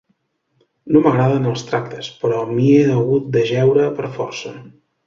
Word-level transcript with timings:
No 0.95 1.03
m'agraden 1.07 1.45
els 1.51 1.65
tractes, 1.69 2.09
però 2.25 2.41
m'hi 2.55 2.67
he 2.79 2.83
hagut 2.97 3.33
d'ajeure 3.39 3.89
per 4.01 4.15
força. 4.21 4.59